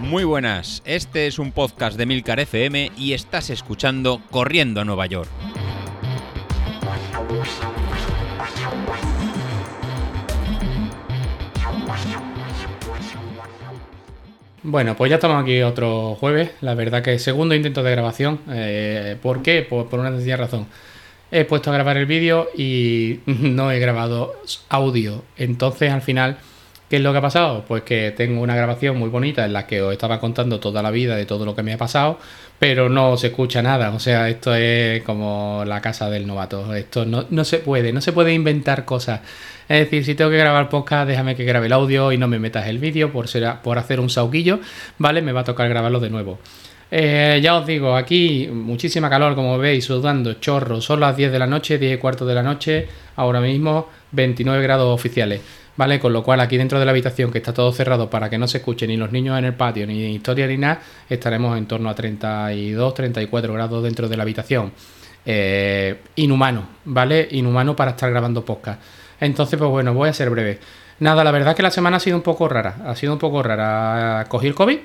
Muy 0.00 0.24
buenas, 0.24 0.82
este 0.86 1.26
es 1.26 1.38
un 1.38 1.52
podcast 1.52 1.98
de 1.98 2.06
Milcar 2.06 2.40
FM 2.40 2.92
y 2.96 3.12
estás 3.12 3.50
escuchando 3.50 4.22
Corriendo 4.30 4.80
a 4.80 4.84
Nueva 4.84 5.04
York. 5.06 5.28
Bueno, 14.62 14.96
pues 14.96 15.08
ya 15.08 15.16
estamos 15.16 15.42
aquí 15.42 15.62
otro 15.62 16.14
jueves. 16.16 16.50
La 16.60 16.74
verdad 16.74 17.02
que 17.02 17.18
segundo 17.18 17.54
intento 17.54 17.82
de 17.82 17.90
grabación. 17.90 18.40
Eh, 18.50 19.16
¿Por 19.22 19.42
qué? 19.42 19.66
Pues 19.68 19.86
por 19.86 20.00
una 20.00 20.10
sencilla 20.10 20.36
razón. 20.36 20.66
He 21.30 21.44
puesto 21.44 21.70
a 21.70 21.74
grabar 21.74 21.96
el 21.96 22.06
vídeo 22.06 22.48
y 22.56 23.20
no 23.26 23.70
he 23.70 23.78
grabado 23.78 24.34
audio. 24.68 25.22
Entonces 25.36 25.92
al 25.92 26.02
final, 26.02 26.38
¿qué 26.88 26.96
es 26.96 27.02
lo 27.02 27.12
que 27.12 27.18
ha 27.18 27.22
pasado? 27.22 27.64
Pues 27.66 27.82
que 27.82 28.12
tengo 28.16 28.40
una 28.40 28.56
grabación 28.56 28.98
muy 28.98 29.08
bonita 29.08 29.44
en 29.44 29.52
la 29.52 29.66
que 29.66 29.82
os 29.82 29.92
estaba 29.92 30.20
contando 30.20 30.60
toda 30.60 30.82
la 30.82 30.90
vida 30.90 31.16
de 31.16 31.26
todo 31.26 31.44
lo 31.44 31.54
que 31.54 31.62
me 31.62 31.72
ha 31.72 31.78
pasado, 31.78 32.18
pero 32.58 32.88
no 32.88 33.16
se 33.16 33.28
escucha 33.28 33.62
nada. 33.62 33.90
O 33.90 33.98
sea, 33.98 34.28
esto 34.28 34.54
es 34.54 35.02
como 35.02 35.64
la 35.66 35.80
casa 35.80 36.10
del 36.10 36.26
novato. 36.26 36.74
Esto 36.74 37.04
no, 37.04 37.26
no 37.30 37.44
se 37.44 37.58
puede, 37.58 37.92
no 37.92 38.00
se 38.00 38.12
puede 38.12 38.32
inventar 38.32 38.84
cosas. 38.84 39.20
Es 39.68 39.80
decir, 39.80 40.04
si 40.04 40.14
tengo 40.14 40.30
que 40.30 40.38
grabar 40.38 40.70
podcast, 40.70 41.06
déjame 41.06 41.36
que 41.36 41.44
grabe 41.44 41.66
el 41.66 41.72
audio 41.74 42.10
y 42.10 42.18
no 42.18 42.26
me 42.26 42.38
metas 42.38 42.66
el 42.68 42.78
vídeo 42.78 43.12
por, 43.12 43.28
ser, 43.28 43.46
por 43.62 43.78
hacer 43.78 44.00
un 44.00 44.08
sauquillo, 44.08 44.60
¿vale? 44.96 45.20
Me 45.20 45.32
va 45.32 45.42
a 45.42 45.44
tocar 45.44 45.68
grabarlo 45.68 46.00
de 46.00 46.08
nuevo. 46.08 46.38
Eh, 46.90 47.38
ya 47.42 47.58
os 47.58 47.66
digo, 47.66 47.94
aquí 47.94 48.48
muchísima 48.50 49.10
calor, 49.10 49.34
como 49.34 49.58
veis, 49.58 49.84
sudando, 49.84 50.34
chorro. 50.34 50.80
Son 50.80 51.00
las 51.00 51.16
10 51.16 51.32
de 51.32 51.38
la 51.38 51.46
noche, 51.46 51.78
10 51.78 51.96
y 51.96 51.98
cuarto 51.98 52.24
de 52.24 52.34
la 52.34 52.42
noche, 52.42 52.88
ahora 53.16 53.42
mismo 53.42 53.88
29 54.12 54.62
grados 54.62 54.94
oficiales. 54.94 55.42
¿Vale? 55.78 56.00
Con 56.00 56.12
lo 56.12 56.24
cual 56.24 56.40
aquí 56.40 56.56
dentro 56.56 56.80
de 56.80 56.84
la 56.84 56.90
habitación, 56.90 57.30
que 57.30 57.38
está 57.38 57.54
todo 57.54 57.70
cerrado 57.70 58.10
para 58.10 58.28
que 58.28 58.36
no 58.36 58.48
se 58.48 58.58
escuchen 58.58 58.88
ni 58.88 58.96
los 58.96 59.12
niños 59.12 59.38
en 59.38 59.44
el 59.44 59.54
patio, 59.54 59.86
ni 59.86 60.12
historia 60.12 60.48
ni 60.48 60.56
nada, 60.56 60.80
estaremos 61.08 61.56
en 61.56 61.66
torno 61.66 61.88
a 61.88 61.94
32, 61.94 62.94
34 62.94 63.54
grados 63.54 63.84
dentro 63.84 64.08
de 64.08 64.16
la 64.16 64.24
habitación. 64.24 64.72
Eh, 65.24 66.00
inhumano, 66.16 66.66
¿vale? 66.84 67.28
Inhumano 67.30 67.76
para 67.76 67.92
estar 67.92 68.10
grabando 68.10 68.44
podcast. 68.44 68.82
Entonces, 69.20 69.56
pues 69.56 69.70
bueno, 69.70 69.94
voy 69.94 70.08
a 70.08 70.12
ser 70.12 70.30
breve. 70.30 70.58
Nada, 70.98 71.22
la 71.22 71.30
verdad 71.30 71.54
que 71.54 71.62
la 71.62 71.70
semana 71.70 71.98
ha 71.98 72.00
sido 72.00 72.16
un 72.16 72.24
poco 72.24 72.48
rara. 72.48 72.78
Ha 72.84 72.96
sido 72.96 73.12
un 73.12 73.20
poco 73.20 73.40
rara. 73.40 74.24
Cogí 74.28 74.48
el 74.48 74.56
COVID, 74.56 74.78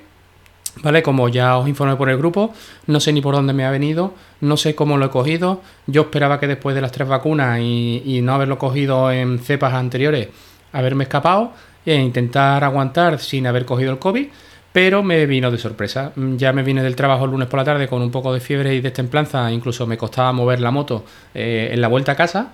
¿vale? 0.84 1.02
Como 1.02 1.28
ya 1.28 1.58
os 1.58 1.68
informé 1.68 1.96
por 1.96 2.10
el 2.12 2.18
grupo, 2.18 2.54
no 2.86 3.00
sé 3.00 3.14
ni 3.14 3.22
por 3.22 3.34
dónde 3.34 3.54
me 3.54 3.66
ha 3.66 3.72
venido, 3.72 4.14
no 4.42 4.58
sé 4.58 4.76
cómo 4.76 4.98
lo 4.98 5.08
he 5.08 5.10
cogido. 5.10 5.62
Yo 5.88 6.02
esperaba 6.04 6.40
que 6.40 6.48
después 6.48 6.76
de 6.76 6.82
las 6.82 6.92
tres 6.92 7.08
vacunas 7.08 7.60
y, 7.62 8.22
no 8.24 8.36
haberlo 8.36 8.60
cogido 8.60 9.12
en 9.12 9.40
cepas 9.40 9.74
anteriores, 9.74 10.30
haberme 10.74 11.06
escapado 11.06 11.54
e 11.86 11.96
intentar 11.96 12.64
aguantar 12.64 13.20
sin 13.20 13.48
haber 13.48 13.66
cogido 13.66 13.92
el 13.92 14.00
COVID. 14.00 14.28
Pero 14.74 15.04
me 15.04 15.28
vino 15.28 15.52
de 15.52 15.60
sorpresa. 15.60 16.12
Ya 16.16 16.52
me 16.52 16.64
vine 16.64 16.82
del 16.82 16.96
trabajo 16.96 17.26
el 17.26 17.32
lunes 17.32 17.48
por 17.48 17.60
la 17.60 17.64
tarde 17.64 17.88
con 17.88 18.02
un 18.02 18.10
poco 18.10 18.34
de 18.34 18.40
fiebre 18.40 18.74
y 18.74 18.82
destemplanza. 18.82 19.52
Incluso 19.52 19.86
me 19.86 19.98
costaba 19.98 20.34
mover 20.34 20.60
la 20.60 20.72
moto 20.72 21.06
eh, 21.34 21.70
en 21.72 21.80
la 21.80 21.88
vuelta 21.88 22.14
a 22.14 22.16
casa. 22.16 22.52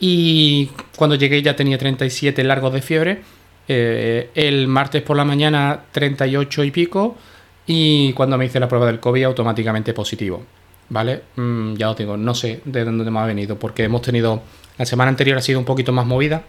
Y 0.00 0.70
cuando 0.96 1.14
llegué 1.14 1.40
ya 1.40 1.54
tenía 1.54 1.78
37 1.78 2.42
largos 2.42 2.72
de 2.72 2.82
fiebre. 2.82 3.22
Eh, 3.68 4.30
el 4.34 4.66
martes 4.66 5.02
por 5.02 5.16
la 5.16 5.24
mañana 5.24 5.84
38 5.92 6.64
y 6.64 6.70
pico. 6.72 7.16
Y 7.64 8.12
cuando 8.14 8.36
me 8.36 8.46
hice 8.46 8.58
la 8.58 8.66
prueba 8.66 8.86
del 8.86 8.98
COVID 8.98 9.22
automáticamente 9.22 9.94
positivo. 9.94 10.42
¿Vale? 10.88 11.22
Mm, 11.36 11.74
ya 11.74 11.90
os 11.90 11.96
digo, 11.96 12.16
no 12.16 12.34
sé 12.34 12.60
de 12.64 12.84
dónde 12.84 13.08
me 13.08 13.20
ha 13.20 13.24
venido. 13.24 13.56
Porque 13.56 13.84
hemos 13.84 14.02
tenido... 14.02 14.42
La 14.78 14.84
semana 14.84 15.10
anterior 15.10 15.38
ha 15.38 15.42
sido 15.42 15.60
un 15.60 15.64
poquito 15.64 15.92
más 15.92 16.06
movida. 16.06 16.42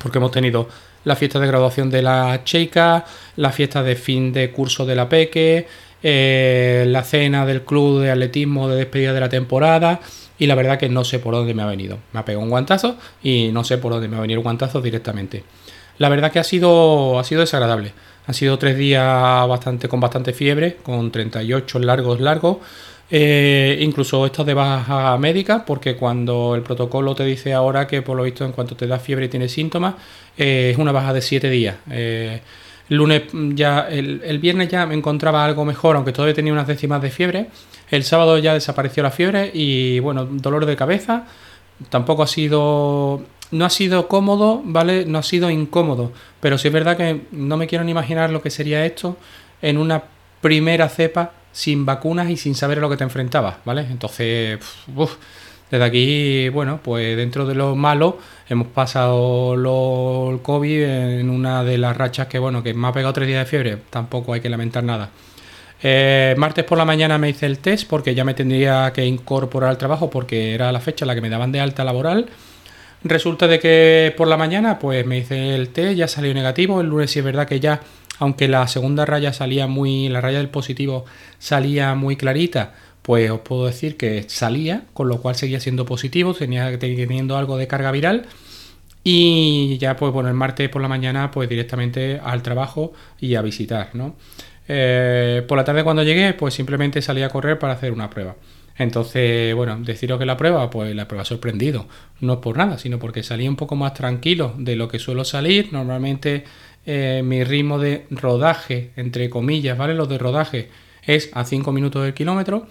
Porque 0.00 0.18
hemos 0.18 0.30
tenido 0.30 0.68
la 1.04 1.16
fiesta 1.16 1.40
de 1.40 1.46
graduación 1.46 1.90
de 1.90 2.02
la 2.02 2.42
Cheika, 2.44 3.04
la 3.36 3.50
fiesta 3.50 3.82
de 3.82 3.96
fin 3.96 4.32
de 4.32 4.50
curso 4.50 4.84
de 4.84 4.94
la 4.94 5.08
Peque, 5.08 5.66
eh, 6.02 6.84
la 6.88 7.02
cena 7.02 7.46
del 7.46 7.62
club 7.62 8.02
de 8.02 8.10
atletismo 8.10 8.68
de 8.68 8.76
despedida 8.76 9.12
de 9.12 9.20
la 9.20 9.28
temporada 9.28 10.00
y 10.38 10.46
la 10.46 10.54
verdad 10.54 10.78
que 10.78 10.88
no 10.88 11.04
sé 11.04 11.18
por 11.18 11.34
dónde 11.34 11.54
me 11.54 11.62
ha 11.62 11.66
venido. 11.66 11.98
Me 12.12 12.20
ha 12.20 12.24
pegado 12.24 12.44
un 12.44 12.50
guantazo 12.50 12.96
y 13.22 13.50
no 13.52 13.64
sé 13.64 13.78
por 13.78 13.92
dónde 13.92 14.08
me 14.08 14.16
ha 14.16 14.20
venido 14.20 14.38
el 14.38 14.44
guantazo 14.44 14.80
directamente. 14.80 15.44
La 15.98 16.08
verdad 16.08 16.30
que 16.30 16.38
ha 16.38 16.44
sido, 16.44 17.18
ha 17.18 17.24
sido 17.24 17.40
desagradable. 17.40 17.92
Han 18.26 18.34
sido 18.34 18.58
tres 18.58 18.76
días 18.76 19.48
bastante, 19.48 19.88
con 19.88 20.00
bastante 20.00 20.32
fiebre, 20.32 20.76
con 20.82 21.10
38 21.10 21.78
largos, 21.80 22.20
largos. 22.20 22.58
Eh, 23.10 23.78
incluso 23.80 24.26
estos 24.26 24.44
de 24.44 24.52
baja 24.52 25.16
médica, 25.16 25.64
porque 25.64 25.96
cuando 25.96 26.54
el 26.54 26.62
protocolo 26.62 27.14
te 27.14 27.24
dice 27.24 27.54
ahora 27.54 27.86
que 27.86 28.02
por 28.02 28.16
lo 28.16 28.22
visto 28.24 28.44
en 28.44 28.52
cuanto 28.52 28.76
te 28.76 28.86
da 28.86 28.98
fiebre 28.98 29.26
y 29.26 29.28
tienes 29.28 29.52
síntomas, 29.52 29.94
eh, 30.36 30.70
es 30.72 30.78
una 30.78 30.92
baja 30.92 31.12
de 31.14 31.22
7 31.22 31.48
días. 31.48 31.76
Eh, 31.90 32.40
el 32.90 32.96
lunes 32.96 33.22
ya, 33.54 33.88
el, 33.88 34.38
viernes 34.38 34.68
ya 34.68 34.86
me 34.86 34.94
encontraba 34.94 35.44
algo 35.44 35.64
mejor, 35.64 35.96
aunque 35.96 36.12
todavía 36.12 36.34
tenía 36.34 36.52
unas 36.52 36.66
décimas 36.66 37.00
de 37.02 37.10
fiebre. 37.10 37.48
El 37.90 38.04
sábado 38.04 38.38
ya 38.38 38.54
desapareció 38.54 39.02
la 39.02 39.10
fiebre 39.10 39.50
y 39.54 40.00
bueno, 40.00 40.26
dolor 40.26 40.66
de 40.66 40.76
cabeza. 40.76 41.26
Tampoco 41.90 42.22
ha 42.22 42.26
sido. 42.26 43.22
No 43.50 43.64
ha 43.64 43.70
sido 43.70 44.08
cómodo, 44.08 44.60
¿vale? 44.64 45.06
No 45.06 45.18
ha 45.18 45.22
sido 45.22 45.50
incómodo. 45.50 46.12
Pero 46.40 46.58
sí 46.58 46.68
es 46.68 46.74
verdad 46.74 46.96
que 46.96 47.22
no 47.32 47.56
me 47.56 47.66
quiero 47.66 47.84
ni 47.84 47.92
imaginar 47.92 48.30
lo 48.30 48.42
que 48.42 48.50
sería 48.50 48.84
esto 48.84 49.16
en 49.62 49.78
una 49.78 50.02
primera 50.40 50.88
cepa 50.88 51.32
sin 51.58 51.84
vacunas 51.84 52.30
y 52.30 52.36
sin 52.36 52.54
saber 52.54 52.78
a 52.78 52.80
lo 52.82 52.88
que 52.88 52.96
te 52.96 53.02
enfrentabas, 53.02 53.56
¿vale? 53.64 53.80
Entonces, 53.80 54.60
desde 55.68 55.84
aquí, 55.84 56.48
bueno, 56.50 56.78
pues 56.80 57.16
dentro 57.16 57.46
de 57.46 57.56
lo 57.56 57.74
malo, 57.74 58.18
hemos 58.48 58.68
pasado 58.68 59.54
el 59.54 60.40
COVID 60.40 60.84
en 60.84 61.28
una 61.28 61.64
de 61.64 61.76
las 61.76 61.96
rachas 61.96 62.28
que, 62.28 62.38
bueno, 62.38 62.62
que 62.62 62.74
me 62.74 62.86
ha 62.86 62.92
pegado 62.92 63.12
tres 63.12 63.26
días 63.26 63.44
de 63.44 63.50
fiebre, 63.50 63.76
tampoco 63.90 64.34
hay 64.34 64.40
que 64.40 64.48
lamentar 64.48 64.84
nada. 64.84 65.10
Eh, 65.82 66.36
martes 66.38 66.64
por 66.64 66.78
la 66.78 66.84
mañana 66.84 67.18
me 67.18 67.28
hice 67.28 67.46
el 67.46 67.58
test 67.58 67.88
porque 67.88 68.14
ya 68.14 68.22
me 68.22 68.34
tendría 68.34 68.92
que 68.92 69.04
incorporar 69.04 69.70
al 69.70 69.78
trabajo 69.78 70.10
porque 70.10 70.54
era 70.54 70.70
la 70.70 70.78
fecha 70.78 71.04
en 71.04 71.08
la 71.08 71.16
que 71.16 71.20
me 71.20 71.28
daban 71.28 71.50
de 71.50 71.58
alta 71.58 71.82
laboral. 71.82 72.26
Resulta 73.02 73.48
de 73.48 73.58
que 73.58 74.14
por 74.16 74.28
la 74.28 74.36
mañana 74.36 74.78
pues 74.78 75.04
me 75.04 75.18
hice 75.18 75.56
el 75.56 75.70
test, 75.70 75.96
ya 75.96 76.06
salió 76.06 76.32
negativo. 76.32 76.80
El 76.80 76.86
lunes 76.86 77.10
sí 77.10 77.18
es 77.18 77.24
verdad 77.24 77.48
que 77.48 77.58
ya, 77.58 77.80
aunque 78.18 78.48
la 78.48 78.66
segunda 78.68 79.04
raya 79.06 79.32
salía 79.32 79.66
muy, 79.66 80.08
la 80.08 80.20
raya 80.20 80.38
del 80.38 80.48
positivo 80.48 81.04
salía 81.38 81.94
muy 81.94 82.16
clarita, 82.16 82.74
pues 83.02 83.30
os 83.30 83.40
puedo 83.40 83.66
decir 83.66 83.96
que 83.96 84.24
salía, 84.28 84.84
con 84.92 85.08
lo 85.08 85.20
cual 85.22 85.34
seguía 85.34 85.60
siendo 85.60 85.86
positivo, 85.86 86.34
tenía 86.34 86.78
teniendo 86.78 87.36
algo 87.36 87.56
de 87.56 87.66
carga 87.66 87.90
viral. 87.90 88.26
Y 89.04 89.78
ya, 89.78 89.96
pues 89.96 90.12
bueno, 90.12 90.28
el 90.28 90.34
martes 90.34 90.68
por 90.68 90.82
la 90.82 90.88
mañana, 90.88 91.30
pues 91.30 91.48
directamente 91.48 92.20
al 92.22 92.42
trabajo 92.42 92.92
y 93.18 93.36
a 93.36 93.42
visitar, 93.42 93.90
¿no? 93.94 94.16
Eh, 94.68 95.42
por 95.48 95.56
la 95.56 95.64
tarde 95.64 95.82
cuando 95.82 96.02
llegué, 96.02 96.34
pues 96.34 96.52
simplemente 96.52 97.00
salí 97.00 97.22
a 97.22 97.30
correr 97.30 97.58
para 97.58 97.72
hacer 97.72 97.92
una 97.92 98.10
prueba. 98.10 98.36
Entonces, 98.76 99.54
bueno, 99.54 99.76
deciros 99.80 100.18
que 100.18 100.26
la 100.26 100.36
prueba, 100.36 100.70
pues 100.70 100.94
la 100.94 101.08
prueba 101.08 101.24
sorprendido. 101.24 101.86
No 102.20 102.34
es 102.34 102.38
por 102.40 102.56
nada, 102.56 102.78
sino 102.78 102.98
porque 102.98 103.22
salí 103.22 103.48
un 103.48 103.56
poco 103.56 103.74
más 103.74 103.94
tranquilo 103.94 104.54
de 104.56 104.76
lo 104.76 104.88
que 104.88 104.98
suelo 105.00 105.24
salir. 105.24 105.72
Normalmente 105.72 106.44
eh, 106.86 107.22
mi 107.24 107.44
ritmo 107.44 107.78
de 107.78 108.06
rodaje, 108.10 108.92
entre 108.96 109.28
comillas, 109.30 109.76
¿vale? 109.76 109.94
Los 109.94 110.08
de 110.08 110.18
rodaje 110.18 110.68
es 111.02 111.30
a 111.32 111.44
5 111.44 111.72
minutos 111.72 112.02
del 112.02 112.14
kilómetro. 112.14 112.66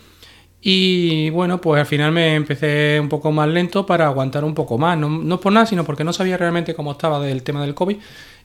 Y 0.61 1.29
bueno, 1.29 1.61
pues 1.61 1.79
al 1.79 1.85
final 1.85 2.11
me 2.11 2.35
empecé 2.35 2.99
un 2.99 3.09
poco 3.09 3.31
más 3.31 3.47
lento 3.47 3.85
para 3.85 4.07
aguantar 4.07 4.43
un 4.43 4.55
poco 4.55 4.77
más. 4.77 4.97
No, 4.97 5.39
por 5.39 5.53
nada, 5.53 5.65
sino 5.65 5.83
porque 5.83 6.03
no 6.03 6.13
sabía 6.13 6.37
realmente 6.37 6.73
cómo 6.73 6.91
estaba 6.91 7.19
del 7.19 7.43
tema 7.43 7.61
del 7.61 7.75
COVID 7.75 7.97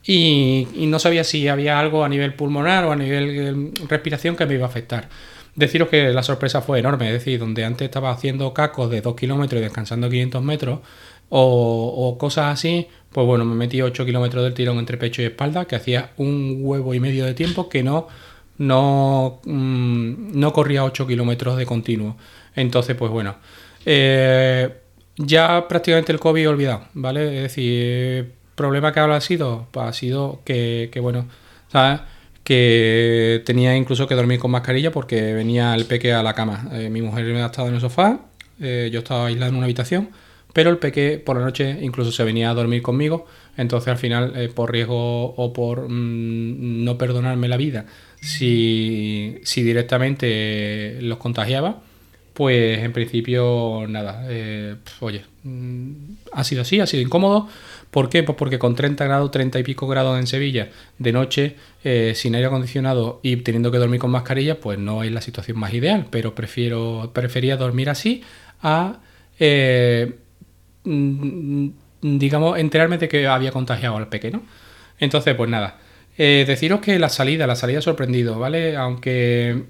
y, 0.04 0.66
no 0.88 0.98
sabía 0.98 1.24
si 1.24 1.48
había 1.48 1.78
algo 1.78 2.04
a 2.04 2.08
nivel 2.08 2.34
pulmonar 2.34 2.84
o 2.84 2.92
a 2.92 2.96
nivel 2.96 3.72
eh, 3.74 3.86
respiración 3.88 4.36
que 4.36 4.46
me 4.46 4.54
iba 4.54 4.66
a 4.66 4.68
afectar. 4.68 5.08
Deciros 5.54 5.88
que 5.88 6.10
la 6.12 6.22
sorpresa 6.22 6.62
fue 6.62 6.78
enorme, 6.78 7.08
es 7.08 7.14
decir, 7.14 7.38
donde 7.38 7.64
antes 7.64 7.86
estaba 7.86 8.10
haciendo 8.10 8.54
cacos 8.54 8.90
de 8.90 9.00
2 9.00 9.16
kilómetros 9.16 9.60
y 9.60 9.64
descansando 9.64 10.08
500 10.08 10.42
metros 10.42 10.80
o, 11.28 12.08
o 12.08 12.18
cosas 12.18 12.52
así, 12.52 12.88
pues 13.12 13.26
bueno, 13.26 13.44
me 13.44 13.54
metí 13.54 13.82
8 13.82 14.04
kilómetros 14.04 14.44
del 14.44 14.54
tirón 14.54 14.78
entre 14.78 14.96
pecho 14.96 15.22
y 15.22 15.26
espalda, 15.26 15.66
que 15.66 15.76
hacía 15.76 16.12
un 16.16 16.58
huevo 16.60 16.94
y 16.94 17.00
medio 17.00 17.24
de 17.24 17.34
tiempo 17.34 17.68
que 17.68 17.82
no 17.82 18.08
no, 18.58 19.40
mm, 19.44 20.38
no 20.38 20.52
corría 20.52 20.84
8 20.84 21.06
kilómetros 21.06 21.56
de 21.56 21.66
continuo. 21.66 22.16
Entonces, 22.54 22.96
pues 22.96 23.10
bueno, 23.10 23.36
eh, 23.86 24.70
ya 25.16 25.66
prácticamente 25.68 26.12
el 26.12 26.20
COVID 26.20 26.48
olvidado, 26.48 26.84
¿vale? 26.94 27.36
Es 27.36 27.42
decir, 27.42 28.32
problema 28.54 28.92
que 28.92 29.00
ahora 29.00 29.16
ha 29.16 29.20
sido, 29.20 29.66
pues 29.70 29.86
ha 29.86 29.92
sido 29.92 30.40
que, 30.44 30.90
bueno, 31.00 31.26
¿sabes? 31.70 32.00
Que 32.44 33.42
tenía 33.46 33.76
incluso 33.76 34.06
que 34.06 34.14
dormir 34.14 34.38
con 34.38 34.50
mascarilla 34.50 34.90
porque 34.92 35.32
venía 35.34 35.74
el 35.74 35.86
peque 35.86 36.12
a 36.12 36.22
la 36.22 36.34
cama. 36.34 36.68
Eh, 36.72 36.90
mi 36.90 37.02
mujer 37.02 37.24
me 37.26 37.42
ha 37.42 37.46
estado 37.46 37.68
en 37.68 37.74
el 37.74 37.80
sofá, 37.80 38.20
eh, 38.60 38.90
yo 38.92 39.00
estaba 39.00 39.26
aislado 39.26 39.50
en 39.50 39.56
una 39.56 39.64
habitación, 39.64 40.10
pero 40.52 40.70
el 40.70 40.78
peque 40.78 41.18
por 41.18 41.36
la 41.36 41.44
noche 41.44 41.78
incluso 41.82 42.12
se 42.12 42.24
venía 42.24 42.50
a 42.50 42.54
dormir 42.54 42.82
conmigo. 42.82 43.26
Entonces 43.56 43.88
al 43.88 43.98
final, 43.98 44.50
por 44.54 44.72
riesgo 44.72 45.34
o 45.34 45.52
por 45.52 45.88
mm, 45.88 46.84
no 46.84 46.96
perdonarme 46.96 47.48
la 47.48 47.56
vida, 47.56 47.86
si, 48.20 49.38
si 49.44 49.62
directamente 49.62 50.98
los 51.02 51.18
contagiaba, 51.18 51.82
pues 52.32 52.78
en 52.78 52.92
principio 52.92 53.84
nada, 53.88 54.24
eh, 54.28 54.76
oye, 55.00 55.24
mm, 55.42 55.92
ha 56.32 56.44
sido 56.44 56.62
así, 56.62 56.80
ha 56.80 56.86
sido 56.86 57.02
incómodo, 57.02 57.48
¿Por 57.92 58.08
qué? 58.08 58.22
Pues 58.22 58.38
porque 58.38 58.58
con 58.58 58.74
30 58.74 59.04
grados, 59.04 59.30
30 59.30 59.58
y 59.58 59.62
pico 59.64 59.86
grados 59.86 60.18
en 60.18 60.26
Sevilla, 60.26 60.70
de 60.96 61.12
noche, 61.12 61.56
eh, 61.84 62.14
sin 62.16 62.34
aire 62.34 62.46
acondicionado 62.46 63.20
y 63.22 63.36
teniendo 63.36 63.70
que 63.70 63.76
dormir 63.76 64.00
con 64.00 64.10
mascarilla, 64.10 64.58
pues 64.60 64.78
no 64.78 65.02
es 65.02 65.12
la 65.12 65.20
situación 65.20 65.58
más 65.58 65.74
ideal, 65.74 66.06
pero 66.08 66.34
prefiero, 66.34 67.10
prefería 67.12 67.58
dormir 67.58 67.90
así 67.90 68.22
a, 68.62 69.00
eh, 69.38 70.14
digamos, 70.84 72.58
enterarme 72.58 72.98
de 72.98 73.08
que 73.08 73.26
había 73.26 73.52
contagiado 73.52 73.96
al 73.96 74.08
pequeño. 74.08 74.42
Entonces, 74.98 75.34
pues 75.34 75.50
nada, 75.50 75.78
eh, 76.18 76.44
deciros 76.46 76.80
que 76.80 76.98
la 76.98 77.08
salida, 77.08 77.46
la 77.46 77.56
salida 77.56 77.80
sorprendido, 77.80 78.38
¿vale? 78.38 78.76
Aunque 78.76 79.64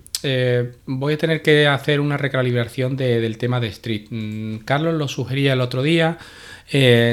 voy 0.86 1.14
a 1.14 1.18
tener 1.18 1.42
que 1.42 1.66
hacer 1.66 2.00
una 2.00 2.16
recalibración 2.16 2.96
del 2.96 3.38
tema 3.38 3.58
de 3.58 3.66
Street. 3.68 4.06
Mm, 4.10 4.58
Carlos 4.58 4.94
lo 4.94 5.08
sugería 5.08 5.54
el 5.54 5.60
otro 5.60 5.82
día, 5.82 6.18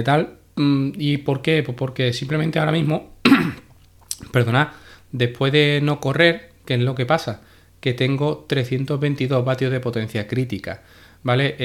tal, 0.06 0.40
Mm, 0.60 0.92
¿Y 0.98 1.18
por 1.19 1.42
qué? 1.42 1.63
Pues 1.63 1.78
porque 1.78 2.12
simplemente 2.12 2.60
ahora 2.60 2.74
mismo, 2.74 3.13
perdonad, 4.34 4.69
después 5.12 5.54
de 5.54 5.80
no 5.81 6.01
correr, 6.01 6.51
¿qué 6.66 6.74
es 6.75 6.81
lo 6.81 6.96
que 6.96 7.06
pasa? 7.06 7.42
Que 7.80 7.94
tengo 7.94 8.46
322 8.48 9.46
vatios 9.46 9.72
de 9.72 9.80
potencia 9.80 10.28
crítica, 10.28 10.84
¿vale? 11.24 11.56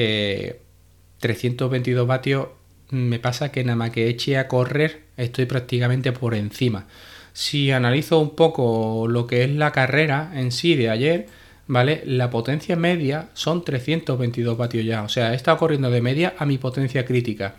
322 1.25 2.03
eh, 2.03 2.07
vatios 2.07 2.47
me 2.91 3.17
pasa 3.17 3.51
que 3.51 3.63
nada 3.63 3.75
más 3.75 3.89
que 3.89 4.09
eche 4.09 4.37
a 4.37 4.47
correr 4.47 5.05
estoy 5.17 5.45
prácticamente 5.45 6.11
por 6.11 6.35
encima. 6.35 6.85
Si 7.33 7.71
analizo 7.71 8.19
un 8.19 8.35
poco 8.35 9.07
lo 9.09 9.25
que 9.25 9.43
es 9.43 9.49
la 9.49 9.71
carrera 9.71 10.31
en 10.35 10.51
sí 10.51 10.75
de 10.75 10.91
ayer, 10.91 11.25
¿vale? 11.67 12.03
La 12.05 12.29
potencia 12.29 12.75
media 12.75 13.29
son 13.33 13.65
322 13.65 14.55
vatios 14.55 14.85
ya. 14.85 15.01
O 15.03 15.09
sea, 15.09 15.33
he 15.33 15.35
estado 15.35 15.57
corriendo 15.57 15.89
de 15.89 16.01
media 16.01 16.35
a 16.37 16.45
mi 16.45 16.57
potencia 16.59 17.05
crítica. 17.05 17.55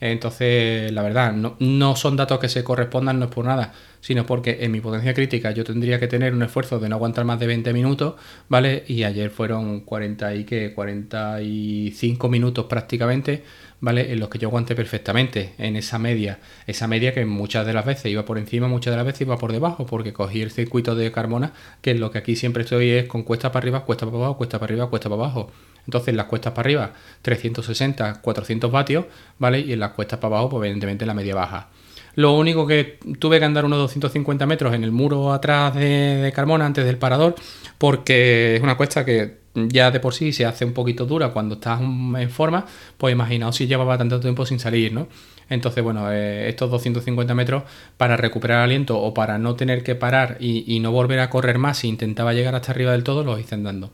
Entonces, 0.00 0.92
la 0.92 1.02
verdad, 1.02 1.32
no, 1.32 1.96
son 1.96 2.16
datos 2.16 2.38
que 2.38 2.48
se 2.48 2.62
correspondan, 2.62 3.18
no 3.18 3.26
es 3.26 3.30
por 3.30 3.44
nada, 3.44 3.72
sino 4.00 4.26
porque 4.26 4.58
en 4.60 4.70
mi 4.72 4.80
potencia 4.80 5.12
crítica 5.12 5.50
yo 5.50 5.64
tendría 5.64 5.98
que 5.98 6.06
tener 6.06 6.32
un 6.34 6.42
esfuerzo 6.42 6.78
de 6.78 6.88
no 6.88 6.96
aguantar 6.96 7.24
más 7.24 7.40
de 7.40 7.46
20 7.46 7.72
minutos, 7.72 8.14
¿vale? 8.48 8.84
Y 8.86 9.02
ayer 9.02 9.30
fueron 9.30 9.80
40 9.80 10.34
y 10.34 10.44
que 10.44 10.72
45 10.72 12.28
minutos 12.28 12.66
prácticamente, 12.66 13.42
¿vale? 13.80 14.12
En 14.12 14.20
los 14.20 14.28
que 14.28 14.38
yo 14.38 14.48
aguanté 14.48 14.74
perfectamente 14.74 15.54
en 15.58 15.76
esa 15.76 15.98
media. 15.98 16.38
Esa 16.66 16.86
media 16.86 17.12
que 17.12 17.24
muchas 17.24 17.66
de 17.66 17.72
las 17.72 17.84
veces 17.84 18.06
iba 18.06 18.24
por 18.24 18.38
encima, 18.38 18.68
muchas 18.68 18.92
de 18.92 18.96
las 18.96 19.06
veces 19.06 19.22
iba 19.22 19.36
por 19.38 19.52
debajo, 19.52 19.86
porque 19.86 20.12
cogí 20.12 20.42
el 20.42 20.50
circuito 20.50 20.94
de 20.94 21.12
Carmona, 21.12 21.52
que 21.80 21.92
es 21.92 22.00
lo 22.00 22.10
que 22.10 22.18
aquí 22.18 22.36
siempre 22.36 22.62
estoy 22.62 22.90
es 22.90 23.06
con 23.06 23.22
cuesta 23.22 23.52
para 23.52 23.64
arriba, 23.64 23.84
cuesta 23.84 24.06
para 24.06 24.18
abajo, 24.18 24.36
cuesta 24.36 24.58
para 24.58 24.72
arriba, 24.72 24.90
cuesta 24.90 25.08
para 25.08 25.22
abajo. 25.22 25.50
Entonces, 25.86 26.14
las 26.14 26.26
cuestas 26.26 26.52
para 26.52 26.66
arriba, 26.66 26.92
360, 27.22 28.20
400 28.20 28.70
vatios, 28.70 29.06
¿vale? 29.38 29.60
Y 29.60 29.72
en 29.72 29.80
las 29.80 29.92
cuestas 29.92 30.18
para 30.18 30.36
abajo, 30.36 30.50
pues 30.50 30.66
evidentemente 30.66 31.06
la 31.06 31.14
media 31.14 31.34
baja. 31.34 31.68
Lo 32.18 32.32
único 32.32 32.66
que 32.66 32.98
tuve 33.20 33.38
que 33.38 33.44
andar 33.44 33.64
unos 33.64 33.78
250 33.78 34.44
metros 34.44 34.74
en 34.74 34.82
el 34.82 34.90
muro 34.90 35.32
atrás 35.32 35.72
de, 35.76 36.32
Carmona, 36.34 36.66
antes 36.66 36.84
del 36.84 36.98
parador, 36.98 37.36
porque 37.78 38.56
es 38.56 38.62
una 38.62 38.76
cuesta 38.76 39.04
que 39.04 39.37
ya 39.54 39.90
de 39.90 40.00
por 40.00 40.14
sí 40.14 40.32
se 40.32 40.46
hace 40.46 40.64
un 40.64 40.72
poquito 40.72 41.06
dura 41.06 41.30
cuando 41.30 41.56
estás 41.56 41.80
en 41.80 42.30
forma, 42.30 42.66
pues 42.96 43.12
imaginaos 43.12 43.56
si 43.56 43.66
llevaba 43.66 43.98
tanto 43.98 44.20
tiempo 44.20 44.46
sin 44.46 44.58
salir, 44.58 44.92
¿no? 44.92 45.08
Entonces, 45.50 45.82
bueno, 45.82 46.12
eh, 46.12 46.48
estos 46.48 46.70
250 46.70 47.34
metros 47.34 47.62
para 47.96 48.16
recuperar 48.16 48.60
aliento 48.60 49.00
o 49.00 49.14
para 49.14 49.38
no 49.38 49.54
tener 49.56 49.82
que 49.82 49.94
parar 49.94 50.36
y, 50.40 50.78
no 50.80 50.92
volver 50.92 51.20
a 51.20 51.30
correr 51.30 51.58
más 51.58 51.78
si 51.78 51.88
intentaba 51.88 52.34
llegar 52.34 52.54
hasta 52.54 52.72
arriba 52.72 52.92
del 52.92 53.02
todo, 53.02 53.24
los 53.24 53.40
hice 53.40 53.54
andando. 53.54 53.90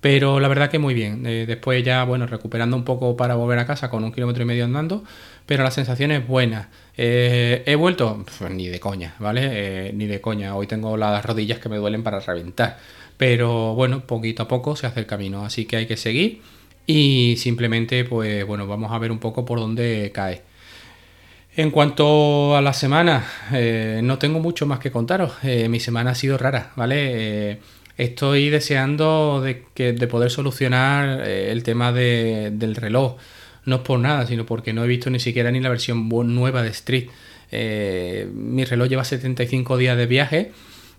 Pero 0.00 0.40
la 0.40 0.48
verdad 0.48 0.70
que 0.70 0.78
muy 0.78 0.94
bien. 0.94 1.24
Eh, 1.26 1.46
después 1.46 1.82
ya, 1.84 2.04
bueno, 2.04 2.26
recuperando 2.26 2.76
un 2.76 2.84
poco 2.84 3.16
para 3.16 3.34
volver 3.34 3.58
a 3.58 3.66
casa 3.66 3.88
con 3.88 4.04
un 4.04 4.12
kilómetro 4.12 4.42
y 4.42 4.46
medio 4.46 4.64
andando, 4.64 5.04
pero 5.46 5.62
la 5.62 5.70
sensación 5.70 6.10
es 6.12 6.26
buena. 6.26 6.70
Eh, 6.96 7.62
¿He 7.66 7.74
vuelto? 7.74 8.24
Pues 8.38 8.50
ni 8.50 8.68
de 8.68 8.80
coña, 8.80 9.14
¿vale? 9.18 9.88
Eh, 9.88 9.92
ni 9.94 10.06
de 10.06 10.20
coña. 10.20 10.56
Hoy 10.56 10.66
tengo 10.66 10.96
las 10.96 11.24
rodillas 11.24 11.58
que 11.58 11.68
me 11.68 11.76
duelen 11.76 12.02
para 12.02 12.20
reventar. 12.20 12.78
Pero 13.16 13.74
bueno, 13.74 14.06
poquito 14.06 14.44
a 14.44 14.48
poco 14.48 14.76
se 14.76 14.86
hace 14.86 15.00
el 15.00 15.06
camino, 15.06 15.44
así 15.44 15.64
que 15.66 15.76
hay 15.76 15.86
que 15.86 15.96
seguir 15.96 16.42
y 16.86 17.36
simplemente, 17.38 18.04
pues 18.04 18.46
bueno, 18.46 18.66
vamos 18.66 18.92
a 18.92 18.98
ver 18.98 19.10
un 19.10 19.18
poco 19.18 19.44
por 19.44 19.58
dónde 19.58 20.10
cae. 20.14 20.42
En 21.56 21.70
cuanto 21.70 22.56
a 22.56 22.60
la 22.60 22.74
semana, 22.74 23.24
no 24.02 24.18
tengo 24.18 24.40
mucho 24.40 24.66
más 24.66 24.78
que 24.78 24.90
contaros. 24.90 25.32
mi 25.42 25.80
semana 25.80 26.10
ha 26.10 26.14
sido 26.14 26.36
rara, 26.36 26.72
¿vale? 26.76 27.58
Estoy 27.96 28.50
deseando 28.50 29.40
de, 29.40 29.54
poder 30.06 30.30
solucionar 30.30 31.22
eh, 31.26 31.50
el 31.50 31.62
tema 31.62 31.92
del 31.92 32.76
reloj. 32.76 33.16
No 33.66 33.76
es 33.76 33.82
por 33.82 33.98
nada, 33.98 34.26
sino 34.26 34.46
porque 34.46 34.72
no 34.72 34.84
he 34.84 34.88
visto 34.88 35.10
ni 35.10 35.20
siquiera 35.20 35.50
ni 35.50 35.60
la 35.60 35.68
versión 35.68 36.08
nueva 36.08 36.62
de 36.62 36.70
Street. 36.70 37.08
Eh, 37.52 38.28
mi 38.32 38.64
reloj 38.64 38.88
lleva 38.88 39.04
75 39.04 39.76
días 39.76 39.96
de 39.96 40.06
viaje 40.06 40.52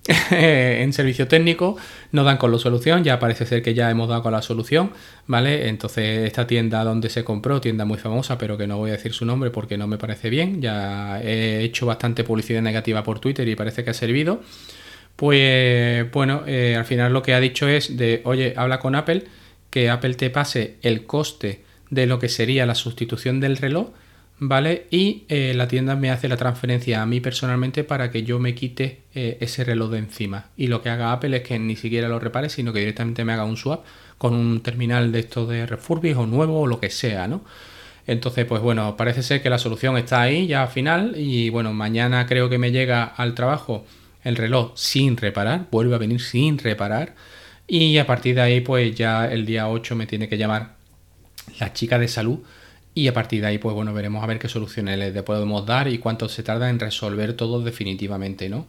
en 0.32 0.94
servicio 0.94 1.28
técnico, 1.28 1.78
no 2.12 2.24
dan 2.24 2.38
con 2.38 2.52
la 2.52 2.60
solución, 2.60 3.04
ya 3.04 3.20
parece 3.20 3.46
ser 3.46 3.62
que 3.62 3.74
ya 3.74 3.90
hemos 3.90 4.08
dado 4.08 4.24
con 4.24 4.32
la 4.32 4.42
solución, 4.42 4.92
¿vale? 5.26 5.68
Entonces 5.68 6.26
esta 6.26 6.48
tienda 6.48 6.84
donde 6.84 7.10
se 7.10 7.24
compró, 7.24 7.60
tienda 7.60 7.86
muy 7.86 7.98
famosa, 7.98 8.38
pero 8.38 8.58
que 8.58 8.68
no 8.68 8.78
voy 8.78 8.92
a 8.92 8.94
decir 8.94 9.14
su 9.14 9.26
nombre 9.26 9.50
porque 9.50 9.78
no 9.78 9.88
me 9.88 9.98
parece 9.98 10.30
bien, 10.30 10.62
ya 10.62 11.22
he 11.22 11.64
hecho 11.64 11.86
bastante 11.86 12.24
publicidad 12.24 12.62
negativa 12.62 13.04
por 13.04 13.20
Twitter 13.20 13.48
y 13.48 13.56
parece 13.56 13.84
que 13.84 13.90
ha 13.90 13.94
servido. 13.94 14.42
Pues 15.16 16.10
bueno, 16.12 16.44
eh, 16.46 16.76
al 16.78 16.86
final 16.86 17.12
lo 17.12 17.24
que 17.24 17.34
ha 17.34 17.40
dicho 17.40 17.68
es 17.68 17.98
de, 17.98 18.22
oye, 18.24 18.54
habla 18.56 18.80
con 18.80 18.96
Apple, 18.96 19.26
que 19.70 19.90
Apple 19.90 20.14
te 20.14 20.30
pase 20.30 20.78
el 20.82 21.06
coste 21.06 21.67
de 21.90 22.06
lo 22.06 22.20
que 22.20 22.30
sería 22.30 22.66
la 22.66 22.76
sustitución 22.76 23.40
del 23.40 23.58
reloj, 23.58 23.90
¿vale? 24.40 24.88
Y 24.92 25.26
eh, 25.30 25.54
la 25.56 25.68
tienda 25.68 25.96
me 25.96 26.12
hace 26.12 26.28
la 26.28 26.38
transferencia 26.38 27.02
a 27.02 27.06
mí 27.06 27.20
personalmente 27.20 27.84
para 27.84 28.12
que 28.12 28.24
yo 28.24 28.40
me 28.40 28.56
quite 28.56 29.02
eh, 29.16 29.38
ese 29.42 29.64
reloj 29.64 29.92
de 29.92 30.00
encima. 30.00 30.48
Y 30.58 30.68
lo 30.68 30.82
que 30.82 30.90
haga 30.90 31.12
Apple 31.12 31.36
es 31.38 31.44
que 31.44 31.58
ni 31.60 31.76
siquiera 31.76 32.08
lo 32.08 32.20
repare, 32.20 32.50
sino 32.50 32.74
que 32.74 32.80
directamente 32.80 33.26
me 33.26 33.34
haga 33.34 33.46
un 33.46 33.58
swap 33.58 33.84
con 34.18 34.34
un 34.34 34.62
terminal 34.62 35.12
de 35.12 35.20
estos 35.20 35.48
de 35.50 35.66
refurbish 35.66 36.16
o 36.16 36.26
nuevo 36.26 36.62
o 36.62 36.68
lo 36.68 36.80
que 36.80 36.90
sea, 36.90 37.28
¿no? 37.28 37.44
Entonces, 38.08 38.46
pues 38.46 38.62
bueno, 38.62 38.96
parece 38.96 39.22
ser 39.22 39.42
que 39.42 39.50
la 39.50 39.58
solución 39.58 39.98
está 39.98 40.22
ahí 40.22 40.48
ya 40.48 40.64
al 40.64 40.70
final 40.70 41.16
y 41.18 41.50
bueno, 41.50 41.74
mañana 41.74 42.26
creo 42.26 42.50
que 42.50 42.58
me 42.58 42.72
llega 42.72 43.04
al 43.04 43.36
trabajo 43.36 43.86
el 44.24 44.38
reloj 44.38 44.72
sin 44.76 45.18
reparar, 45.18 45.68
vuelve 45.72 45.96
a 45.96 45.98
venir 45.98 46.22
sin 46.22 46.58
reparar 46.58 47.16
y 47.68 47.98
a 47.98 48.08
partir 48.08 48.36
de 48.36 48.42
ahí 48.42 48.62
pues 48.62 48.96
ya 48.96 49.28
el 49.28 49.46
día 49.46 49.68
8 49.68 49.96
me 49.96 50.08
tiene 50.08 50.30
que 50.30 50.38
llamar 50.38 50.77
la 51.60 51.74
chica 51.74 52.00
de 52.00 52.08
salud 52.08 52.40
y 52.94 53.08
a 53.08 53.14
partir 53.14 53.42
de 53.42 53.48
ahí 53.48 53.58
pues 53.58 53.76
bueno 53.76 53.94
veremos 53.94 54.24
a 54.24 54.28
ver 54.28 54.40
qué 54.40 54.50
soluciones 54.50 54.98
le 54.98 55.24
podemos 55.24 55.66
dar 55.66 55.88
y 55.88 56.00
cuánto 56.00 56.30
se 56.30 56.44
tarda 56.44 56.70
en 56.70 56.80
resolver 56.80 57.34
todo 57.34 57.62
definitivamente, 57.62 58.50
¿no? 58.50 58.68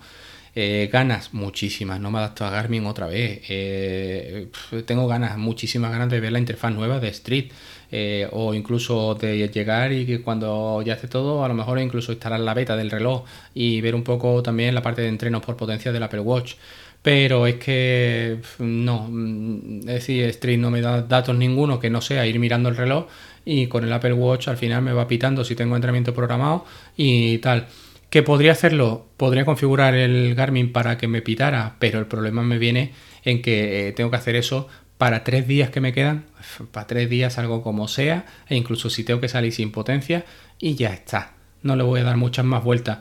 Eh, 0.55 0.89
ganas 0.93 1.35
muchísimas, 1.35 2.01
no 2.01 2.11
me 2.11 2.19
adapto 2.19 2.45
a 2.45 2.51
Garmin 2.51 2.87
otra 2.87 3.07
vez. 3.07 3.43
Eh, 3.49 4.49
tengo 4.87 5.07
ganas, 5.07 5.39
muchísimas 5.39 5.93
ganas 5.93 6.11
de 6.11 6.19
ver 6.21 6.33
la 6.33 6.41
interfaz 6.41 6.73
nueva 6.73 6.99
de 6.99 7.09
Street. 7.09 7.53
Eh, 7.91 8.29
o 8.33 8.53
incluso 8.53 9.15
de 9.15 9.49
llegar 9.49 9.93
y 9.93 10.05
que 10.05 10.21
cuando 10.21 10.83
ya 10.83 10.93
esté 10.93 11.09
todo, 11.09 11.43
a 11.43 11.49
lo 11.49 11.55
mejor 11.55 11.79
incluso 11.79 12.13
instalar 12.13 12.41
la 12.41 12.53
beta 12.53 12.77
del 12.77 12.91
reloj 12.91 13.25
y 13.55 13.81
ver 13.81 13.95
un 13.95 14.05
poco 14.05 14.43
también 14.43 14.75
la 14.75 14.83
parte 14.83 15.01
de 15.01 15.09
entrenos 15.09 15.43
por 15.43 15.57
potencia 15.57 15.91
del 15.91 16.03
Apple 16.03 16.21
Watch. 16.21 16.57
Pero 17.03 17.47
es 17.47 17.57
que 17.57 18.39
no, 18.59 19.09
mm, 19.09 19.81
es 19.81 19.95
decir, 19.95 20.25
Street 20.25 20.59
no 20.59 20.71
me 20.71 20.81
da 20.81 21.03
datos 21.03 21.37
ninguno 21.37 21.79
que 21.79 21.91
no 21.91 22.01
sea 22.01 22.27
ir 22.27 22.39
mirando 22.39 22.69
el 22.69 22.77
reloj 22.77 23.07
y 23.45 23.67
con 23.67 23.85
el 23.85 23.93
Apple 23.93 24.13
Watch 24.13 24.49
al 24.49 24.57
final 24.57 24.83
me 24.83 24.93
va 24.93 25.09
pitando 25.09 25.45
si 25.45 25.55
tengo 25.55 25.75
entrenamiento 25.77 26.13
programado 26.13 26.67
y 26.97 27.39
tal. 27.39 27.67
¿Que 28.11 28.23
podría 28.23 28.53
hacerlo? 28.53 29.07
Podría 29.17 29.45
configurar 29.45 29.95
el 29.95 30.35
Garmin 30.35 30.73
para 30.73 30.97
que 30.97 31.09
me 31.09 31.23
pitara, 31.23 31.77
pero 31.79 31.99
el 31.99 32.07
problema 32.07 32.43
me 32.43 32.59
viene 32.59 32.93
en 33.25 33.43
que 33.43 33.89
eh, 33.89 33.93
tengo 33.93 34.11
que 34.11 34.17
hacer 34.17 34.35
eso 34.35 34.69
para 34.97 35.25
tres 35.25 35.47
días 35.47 35.71
que 35.71 35.81
me 35.81 35.93
quedan. 35.93 36.25
Para 36.73 36.87
tres 36.87 37.09
días 37.09 37.39
algo 37.39 37.63
como 37.63 37.87
sea, 37.87 38.27
e 38.49 38.57
incluso 38.57 38.91
si 38.91 39.05
tengo 39.05 39.21
que 39.21 39.29
salir 39.29 39.53
sin 39.53 39.73
potencia, 39.73 40.25
y 40.59 40.75
ya 40.75 40.93
está. 40.93 41.35
No 41.63 41.77
le 41.77 41.85
voy 41.85 42.01
a 42.01 42.05
dar 42.05 42.17
muchas 42.17 42.45
más 42.45 42.65
vueltas. 42.65 42.99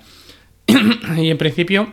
y 1.18 1.30
en 1.30 1.38
principio, 1.38 1.92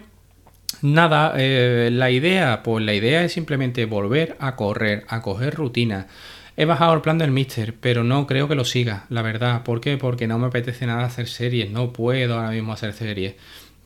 nada, 0.85 1.35
eh, 1.37 1.91
la 1.93 2.11
idea, 2.11 2.62
pues 2.62 2.85
la 2.85 2.95
idea 2.95 3.25
es 3.25 3.33
simplemente 3.33 3.87
volver 3.87 4.37
a 4.38 4.55
correr, 4.55 5.05
a 5.09 5.23
coger 5.23 5.55
rutina. 5.55 6.07
He 6.57 6.67
bajado 6.67 6.95
el 6.95 7.00
plan 7.00 7.19
del 7.19 7.33
Mister, 7.33 7.75
pero 7.75 8.05
no 8.05 8.26
creo 8.26 8.47
que 8.47 8.55
lo 8.55 8.64
siga, 8.64 9.07
la 9.09 9.23
verdad. 9.23 9.64
¿Por 9.64 9.81
qué? 9.81 9.97
Porque 9.97 10.29
no 10.29 10.38
me 10.38 10.47
apetece 10.47 10.87
nada 10.87 11.07
hacer 11.07 11.26
series, 11.26 11.71
no 11.71 11.93
puedo 11.93 12.35
ahora 12.35 12.50
mismo 12.50 12.73
hacer 12.73 12.93
series. 12.93 13.35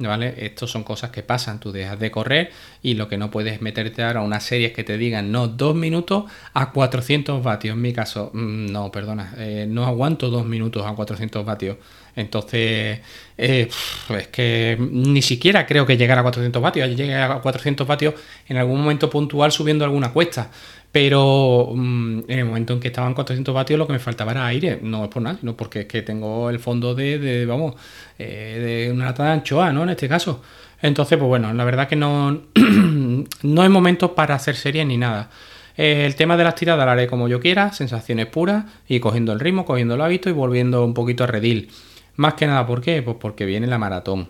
¿Vale? 0.01 0.35
Estos 0.47 0.71
son 0.71 0.85
cosas 0.85 1.11
que 1.11 1.25
pasan, 1.25 1.59
tú 1.59 1.73
dejas 1.73 1.99
de 1.99 2.13
correr 2.13 2.53
y 2.83 2.95
lo 2.95 3.09
que 3.09 3.19
no 3.19 3.33
puedes 3.33 3.61
meterte 3.61 4.05
ahora 4.05 4.21
a 4.21 4.23
unas 4.23 4.45
series 4.45 4.73
que 4.73 4.85
te 4.85 4.97
digan 4.97 5.33
no, 5.33 5.49
dos 5.49 5.75
minutos 5.75 6.25
a 6.55 6.71
400 6.71 7.43
vatios. 7.43 7.75
En 7.75 7.83
mi 7.83 7.93
caso, 7.93 8.31
mm, 8.33 8.67
no, 8.71 8.93
perdona, 8.93 9.35
eh, 9.39 9.67
no 9.69 9.85
aguanto 9.87 10.31
dos 10.31 10.47
minutos 10.47 10.87
a 10.87 10.95
400 10.95 11.45
vatios. 11.45 11.79
Entonces, 12.15 13.01
eh, 13.37 13.69
es 14.11 14.29
que 14.29 14.77
ni 14.79 15.23
siquiera 15.23 15.67
creo 15.67 15.85
que 15.85 15.97
llegar 15.97 16.19
a 16.19 16.23
400 16.23 16.63
vatios. 16.63 16.89
Llegué 16.97 17.17
a 17.17 17.41
400 17.41 17.87
vatios 17.87 18.15
en 18.49 18.57
algún 18.57 18.81
momento 18.81 19.11
puntual 19.11 19.51
subiendo 19.51 19.85
alguna 19.85 20.13
cuesta 20.13 20.51
Pero 20.91 21.71
mm, 21.75 22.21
en 22.29 22.39
el 22.39 22.45
momento 22.45 22.73
en 22.73 22.81
que 22.81 22.89
estaban 22.89 23.15
400 23.15 23.55
vatios, 23.55 23.79
lo 23.79 23.87
que 23.87 23.93
me 23.93 23.99
faltaba 23.99 24.33
era 24.33 24.47
aire. 24.47 24.79
No 24.83 25.05
es 25.05 25.11
por 25.11 25.23
nada, 25.23 25.39
sino 25.39 25.57
porque 25.57 25.81
es 25.81 25.87
que 25.87 26.03
tengo 26.03 26.51
el 26.51 26.59
fondo 26.59 26.95
de, 26.95 27.45
vamos, 27.47 27.75
eh, 28.19 28.87
de 28.87 28.93
una 28.93 29.07
lata 29.07 29.25
de 29.25 29.31
anchoa, 29.31 29.73
¿no? 29.73 29.83
En 29.83 29.91
este 29.91 30.09
caso. 30.09 30.43
Entonces, 30.81 31.19
pues 31.19 31.29
bueno, 31.29 31.53
la 31.53 31.65
verdad 31.65 31.89
que 31.89 31.97
no, 31.97 32.43
no 33.43 33.65
es 33.65 33.71
momento 33.71 34.15
para 34.15 34.35
hacer 34.35 34.57
series 34.57 34.87
ni 34.87 34.97
nada. 34.97 35.31
Eh, 35.77 36.05
el 36.07 36.17
tema 36.17 36.37
de 36.37 36.45
las 36.45 36.55
tiradas 36.57 36.85
lo 36.85 36.91
haré 36.91 37.07
como 37.07 37.29
yo 37.29 37.41
quiera, 37.41 37.73
sensaciones 37.73 38.27
puras 38.27 38.65
y 38.89 38.99
cogiendo 39.01 39.33
el 39.33 39.41
ritmo, 39.41 39.65
cogiendo 39.65 39.95
el 39.95 40.01
hábito 40.01 40.29
y 40.29 40.33
volviendo 40.33 40.85
un 40.85 40.95
poquito 40.95 41.25
a 41.25 41.27
redil. 41.29 41.71
Más 42.17 42.35
que 42.35 42.47
nada, 42.47 42.67
¿por 42.67 42.81
qué? 42.81 43.01
Pues 43.03 43.17
porque 43.21 43.45
viene 43.45 43.67
la 43.69 43.79
maratón. 43.79 44.29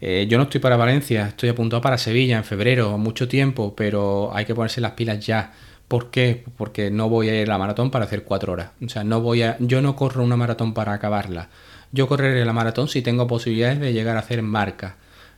Eh, 0.00 0.26
yo 0.28 0.38
no 0.38 0.44
estoy 0.44 0.60
para 0.60 0.76
Valencia, 0.76 1.28
estoy 1.28 1.48
apuntado 1.48 1.82
para 1.82 1.98
Sevilla 1.98 2.36
en 2.36 2.44
febrero, 2.44 2.96
mucho 2.98 3.26
tiempo, 3.26 3.74
pero 3.74 4.30
hay 4.34 4.44
que 4.44 4.54
ponerse 4.54 4.80
las 4.80 4.92
pilas 4.92 5.24
ya. 5.24 5.52
¿Por 5.88 6.10
qué? 6.10 6.44
Porque 6.56 6.90
no 6.90 7.08
voy 7.08 7.28
a 7.28 7.40
ir 7.40 7.48
a 7.48 7.52
la 7.52 7.58
maratón 7.58 7.90
para 7.90 8.04
hacer 8.04 8.24
cuatro 8.24 8.52
horas. 8.52 8.70
O 8.84 8.88
sea, 8.88 9.04
no 9.04 9.20
voy 9.20 9.42
a, 9.42 9.56
yo 9.60 9.82
no 9.82 9.96
corro 9.96 10.24
una 10.24 10.36
maratón 10.36 10.74
para 10.74 10.92
acabarla. 10.92 11.50
Yo 11.92 12.08
correré 12.08 12.44
la 12.44 12.52
maratón 12.52 12.88
si 12.88 13.02
tengo 13.02 13.26
posibilidades 13.26 13.78
de 13.80 13.92
llegar 13.92 14.16
a 14.16 14.20
hacer 14.20 14.42
marca. 14.42 14.96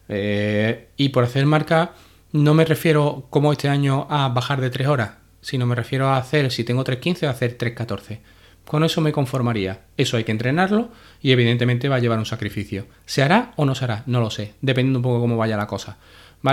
Eh, 0.08 0.88
y 0.96 1.08
por 1.08 1.24
hacer 1.24 1.46
marca 1.46 1.92
no 2.32 2.54
me 2.54 2.64
refiero 2.64 3.26
como 3.30 3.52
este 3.52 3.68
año 3.68 4.06
a 4.10 4.28
bajar 4.28 4.60
de 4.60 4.70
3 4.70 4.88
horas, 4.88 5.12
sino 5.40 5.66
me 5.66 5.74
refiero 5.74 6.08
a 6.08 6.18
hacer, 6.18 6.50
si 6.50 6.64
tengo 6.64 6.84
3.15, 6.84 7.26
a 7.26 7.30
hacer 7.30 7.56
3.14. 7.56 8.18
Con 8.66 8.82
eso 8.82 9.00
me 9.00 9.12
conformaría. 9.12 9.82
Eso 9.96 10.16
hay 10.16 10.24
que 10.24 10.32
entrenarlo 10.32 10.90
y 11.22 11.30
evidentemente 11.30 11.88
va 11.88 11.96
a 11.96 12.00
llevar 12.00 12.18
un 12.18 12.26
sacrificio. 12.26 12.86
¿Se 13.04 13.22
hará 13.22 13.52
o 13.56 13.64
no 13.64 13.74
se 13.74 13.84
hará? 13.84 14.02
No 14.06 14.20
lo 14.20 14.30
sé, 14.30 14.54
dependiendo 14.60 14.98
un 14.98 15.04
poco 15.04 15.20
cómo 15.20 15.36
vaya 15.36 15.56
la 15.56 15.68
cosa. 15.68 15.98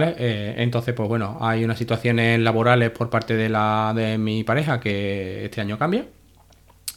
Eh, 0.02 0.56
entonces, 0.58 0.94
pues 0.94 1.08
bueno, 1.08 1.38
hay 1.42 1.64
unas 1.64 1.78
situaciones 1.78 2.40
laborales 2.40 2.92
por 2.92 3.10
parte 3.10 3.36
de, 3.36 3.50
la, 3.50 3.94
de 3.96 4.18
mi 4.18 4.44
pareja 4.44 4.80
que 4.80 5.46
este 5.46 5.62
año 5.62 5.78
cambia 5.78 6.06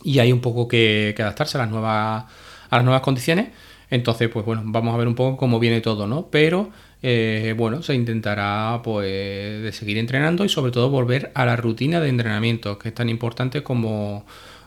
y 0.04 0.18
hay 0.18 0.32
un 0.32 0.40
poco 0.40 0.68
que, 0.68 1.14
que 1.16 1.22
adaptarse 1.22 1.58
a 1.58 1.62
las 1.62 1.70
nuevas, 1.70 2.24
a 2.70 2.76
las 2.76 2.84
nuevas 2.84 3.02
condiciones 3.02 3.48
entonces, 3.90 4.28
pues 4.28 4.44
bueno, 4.44 4.62
vamos 4.64 4.94
a 4.94 4.98
ver 4.98 5.08
un 5.08 5.14
poco 5.14 5.36
cómo 5.36 5.58
viene 5.60 5.80
todo, 5.80 6.06
¿no? 6.06 6.28
Pero 6.30 6.70
eh, 7.02 7.54
bueno, 7.56 7.82
se 7.82 7.94
intentará 7.94 8.80
pues 8.82 9.62
de 9.62 9.72
seguir 9.72 9.98
entrenando 9.98 10.44
y 10.44 10.48
sobre 10.48 10.72
todo 10.72 10.90
volver 10.90 11.30
a 11.34 11.46
la 11.46 11.56
rutina 11.56 12.00
de 12.00 12.08
entrenamiento, 12.08 12.78
que 12.78 12.88
es 12.88 12.94
tan 12.94 13.08
importante 13.08 13.62
como, 13.62 14.26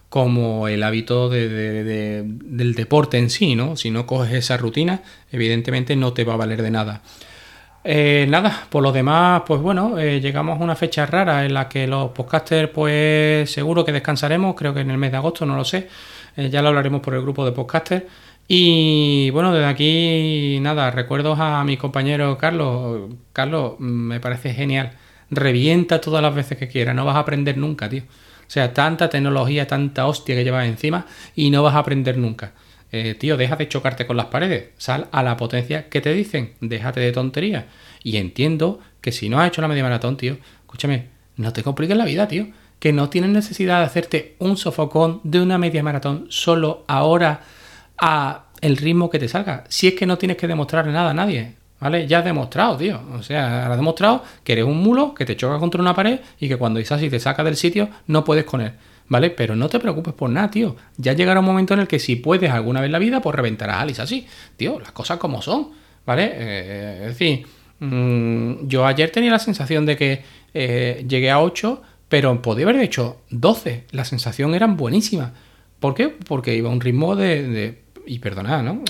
como 0.09 0.67
el 0.67 0.83
hábito 0.83 1.29
del 1.29 2.73
deporte 2.75 3.17
en 3.17 3.29
sí, 3.29 3.55
¿no? 3.55 3.75
Si 3.75 3.91
no 3.91 4.05
coges 4.05 4.33
esa 4.33 4.57
rutina, 4.57 5.03
evidentemente 5.31 5.95
no 5.95 6.13
te 6.13 6.23
va 6.23 6.35
a 6.35 6.37
valer 6.37 6.61
de 6.61 6.71
nada. 6.71 7.01
Eh, 7.83 8.25
nada, 8.29 8.65
por 8.69 8.83
lo 8.83 8.91
demás, 8.91 9.43
pues 9.45 9.61
bueno, 9.61 9.97
eh, 9.97 10.19
llegamos 10.19 10.59
a 10.59 10.63
una 10.63 10.75
fecha 10.75 11.05
rara 11.05 11.45
en 11.45 11.53
la 11.53 11.69
que 11.69 11.87
los 11.87 12.11
podcasters, 12.11 12.69
pues 12.69 13.51
seguro 13.51 13.85
que 13.85 13.93
descansaremos, 13.93 14.55
creo 14.55 14.73
que 14.73 14.81
en 14.81 14.91
el 14.91 14.97
mes 14.97 15.11
de 15.11 15.17
agosto, 15.17 15.45
no 15.45 15.55
lo 15.55 15.63
sé, 15.63 15.87
ya 16.35 16.61
lo 16.61 16.69
hablaremos 16.69 17.01
por 17.01 17.13
el 17.15 17.21
grupo 17.21 17.45
de 17.45 17.51
podcasters. 17.53 18.03
Y 18.51 19.29
bueno, 19.29 19.53
desde 19.53 19.67
aquí, 19.67 20.57
nada, 20.61 20.89
recuerdos 20.91 21.37
a 21.39 21.63
mi 21.63 21.77
compañero 21.77 22.35
Carlos. 22.37 23.11
Carlos, 23.31 23.79
me 23.79 24.19
parece 24.19 24.53
genial. 24.55 24.93
Revienta 25.29 26.01
todas 26.01 26.23
las 26.23 26.33
veces 26.33 26.57
que 26.57 26.67
quieras, 26.67 26.95
no 26.95 27.05
vas 27.05 27.15
a 27.15 27.19
aprender 27.19 27.57
nunca, 27.57 27.87
tío. 27.89 28.01
O 28.01 28.51
sea, 28.51 28.73
tanta 28.73 29.09
tecnología, 29.09 29.67
tanta 29.67 30.07
hostia 30.07 30.35
que 30.35 30.43
llevas 30.43 30.65
encima 30.67 31.05
y 31.35 31.51
no 31.51 31.61
vas 31.61 31.75
a 31.75 31.79
aprender 31.79 32.17
nunca. 32.17 32.53
Eh, 32.91 33.15
tío, 33.15 33.37
deja 33.37 33.55
de 33.55 33.67
chocarte 33.67 34.07
con 34.07 34.17
las 34.17 34.27
paredes, 34.27 34.69
sal 34.77 35.07
a 35.11 35.21
la 35.21 35.37
potencia 35.37 35.89
que 35.89 36.01
te 36.01 36.13
dicen, 36.13 36.53
déjate 36.59 36.99
de 36.99 37.11
tonterías. 37.11 37.65
Y 38.03 38.17
entiendo 38.17 38.79
que 39.01 39.11
si 39.11 39.29
no 39.29 39.39
has 39.39 39.47
hecho 39.47 39.61
la 39.61 39.67
media 39.67 39.83
maratón, 39.83 40.17
tío, 40.17 40.37
escúchame, 40.61 41.07
no 41.35 41.53
te 41.53 41.63
compliques 41.63 41.95
la 41.95 42.05
vida, 42.05 42.27
tío. 42.27 42.47
Que 42.79 42.93
no 42.93 43.09
tienes 43.09 43.31
necesidad 43.31 43.79
de 43.79 43.85
hacerte 43.85 44.35
un 44.39 44.57
sofocón 44.57 45.19
de 45.23 45.41
una 45.41 45.57
media 45.57 45.83
maratón 45.83 46.27
solo 46.29 46.85
ahora 46.87 47.41
a 47.97 48.45
el 48.61 48.77
ritmo 48.77 49.09
que 49.09 49.19
te 49.19 49.27
salga. 49.27 49.65
Si 49.67 49.87
es 49.87 49.93
que 49.93 50.05
no 50.05 50.17
tienes 50.17 50.37
que 50.37 50.47
demostrarle 50.47 50.91
nada 50.91 51.11
a 51.11 51.13
nadie, 51.13 51.55
¿vale? 51.79 52.07
Ya 52.07 52.19
has 52.19 52.25
demostrado, 52.25 52.77
tío. 52.77 53.01
O 53.13 53.23
sea, 53.23 53.69
has 53.69 53.77
demostrado 53.77 54.23
que 54.43 54.53
eres 54.53 54.65
un 54.65 54.77
mulo, 54.77 55.13
que 55.13 55.25
te 55.25 55.35
choca 55.35 55.59
contra 55.59 55.81
una 55.81 55.93
pared 55.93 56.19
y 56.39 56.47
que 56.47 56.57
cuando 56.57 56.79
Isasi 56.79 57.09
te 57.09 57.19
saca 57.19 57.43
del 57.43 57.55
sitio 57.55 57.89
no 58.07 58.23
puedes 58.23 58.45
con 58.45 58.61
él. 58.61 58.73
¿Vale? 59.09 59.31
Pero 59.31 59.55
no 59.55 59.67
te 59.69 59.79
preocupes 59.79 60.13
por 60.13 60.29
nada, 60.29 60.49
tío. 60.51 60.75
Ya 60.97 61.13
llegará 61.13 61.39
un 61.39 61.45
momento 61.45 61.73
en 61.73 61.81
el 61.81 61.87
que 61.87 61.99
si 61.99 62.15
puedes 62.15 62.51
alguna 62.51 62.79
vez 62.79 62.87
en 62.87 62.91
la 62.91 62.99
vida, 62.99 63.21
pues 63.21 63.35
reventarás 63.35 63.77
a 63.77 63.81
Alice 63.81 64.01
así. 64.01 64.27
Tío, 64.55 64.79
las 64.79 64.91
cosas 64.91 65.17
como 65.17 65.41
son. 65.41 65.69
¿Vale? 66.05 66.31
Eh, 66.33 66.97
es 67.01 67.17
decir, 67.17 67.45
mm, 67.79 68.67
yo 68.67 68.85
ayer 68.85 69.09
tenía 69.09 69.31
la 69.31 69.39
sensación 69.39 69.85
de 69.85 69.97
que 69.97 70.23
eh, 70.53 71.05
llegué 71.07 71.31
a 71.31 71.41
8, 71.41 71.81
pero 72.07 72.41
podía 72.41 72.65
haber 72.65 72.81
hecho 72.81 73.21
12. 73.31 73.85
La 73.91 74.05
sensación 74.05 74.53
era 74.55 74.67
buenísima. 74.67 75.33
¿Por 75.79 75.95
qué? 75.95 76.09
Porque 76.09 76.55
iba 76.55 76.69
a 76.69 76.73
un 76.73 76.81
ritmo 76.81 77.15
de 77.15 77.83
y 78.09 78.19
perdonad, 78.19 78.63
¿no? 78.63 78.83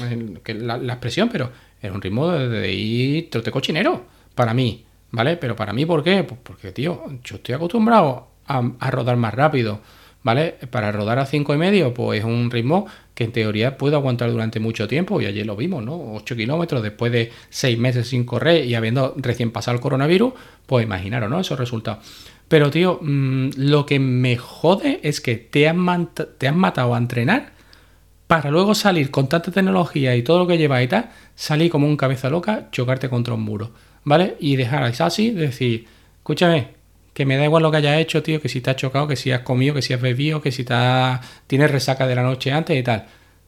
Que 0.43 0.53
la, 0.53 0.77
expresión, 0.77 1.29
pero 1.29 1.51
era 1.81 1.93
un 1.93 2.01
ritmo 2.01 2.31
de, 2.31 2.71
ir 2.71 3.29
trote 3.29 3.51
cochinero, 3.51 4.05
para 4.33 4.53
mí, 4.53 4.85
¿vale? 5.11 5.35
Pero 5.35 5.55
para 5.57 5.73
mí, 5.73 5.85
¿por 5.85 6.03
qué? 6.03 6.23
Pues 6.23 6.39
porque, 6.41 6.71
tío, 6.71 7.03
yo 7.23 7.35
estoy 7.35 7.53
acostumbrado 7.53 8.29
a, 8.47 8.91
rodar 8.91 9.17
más 9.17 9.33
rápido, 9.33 9.81
¿vale? 10.23 10.55
Para 10.69 10.91
rodar 10.91 11.19
a 11.19 11.25
cinco 11.25 11.53
y 11.53 11.57
medio, 11.57 11.93
pues 11.93 12.19
es 12.19 12.25
un 12.25 12.51
ritmo 12.51 12.87
que 13.13 13.25
en 13.25 13.31
teoría 13.31 13.77
puedo 13.77 13.97
aguantar 13.97 14.31
durante 14.31 14.59
mucho 14.59 14.87
tiempo, 14.87 15.21
y 15.21 15.25
ayer 15.25 15.45
lo 15.45 15.55
vimos, 15.55 15.83
¿no? 15.83 16.13
8 16.13 16.35
kilómetros 16.35 16.81
después 16.83 17.11
de 17.11 17.31
seis 17.49 17.77
meses 17.77 18.07
sin 18.07 18.23
correr 18.23 18.65
y 18.65 18.75
habiendo 18.75 19.13
recién 19.17 19.51
pasado 19.51 19.75
el 19.75 19.81
coronavirus, 19.81 20.33
pues 20.65 20.85
imaginaros, 20.85 21.29
¿no? 21.29 21.39
Esos 21.39 21.59
resultados. 21.59 22.05
Pero, 22.47 22.71
tío, 22.71 22.99
mm, 23.01 23.49
lo 23.57 23.85
que 23.85 23.99
me 23.99 24.37
jode 24.37 24.99
es 25.03 25.21
que 25.21 25.35
te 25.35 25.67
han, 25.67 26.09
te 26.37 26.47
han 26.47 26.57
matado 26.57 26.95
a 26.95 26.97
entrenar 26.97 27.51
para 28.27 28.51
luego 28.51 28.75
salir 28.75 29.11
con 29.11 29.27
tanta 29.27 29.51
tecnología 29.51 30.15
y 30.15 30.23
todo 30.23 30.39
lo 30.39 30.47
que 30.47 30.57
lleva 30.57 30.81
y 30.83 30.87
tal, 30.87 31.09
salir 31.35 31.71
como 31.71 31.87
un 31.87 31.97
cabeza 31.97 32.29
loca, 32.29 32.69
chocarte 32.71 33.09
contra 33.09 33.33
un 33.33 33.41
muro, 33.41 33.71
¿vale? 34.03 34.35
Y 34.39 34.55
dejar 34.55 34.83
así, 34.83 35.31
decir, 35.31 35.87
escúchame, 36.19 36.78
que 37.19 37.25
me 37.25 37.35
da 37.35 37.43
igual 37.43 37.63
lo 37.63 37.69
que 37.69 37.75
hayas 37.75 37.99
hecho, 37.99 38.23
tío, 38.23 38.39
que 38.39 38.47
si 38.47 38.61
te 38.61 38.69
has 38.69 38.77
chocado, 38.77 39.05
que 39.05 39.17
si 39.17 39.29
has 39.33 39.41
comido, 39.41 39.75
que 39.75 39.81
si 39.81 39.91
has 39.93 39.99
bebido, 39.99 40.41
que 40.41 40.53
si 40.53 40.63
te 40.63 40.73
tienes 41.47 41.69
resaca 41.69 42.07
de 42.07 42.15
la 42.15 42.23
noche 42.23 42.53
antes 42.53 42.79
y 42.79 42.81
tal, 42.81 43.07